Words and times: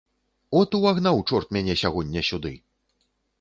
От 0.61 0.77
увагнаў 0.77 1.21
чорт 1.29 1.53
мяне 1.59 1.77
сягоння 1.83 2.25
сюды! 2.31 2.55